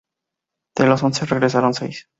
[0.75, 2.09] De los once regresaron seis.